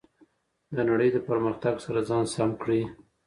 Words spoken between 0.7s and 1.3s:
د نړۍ د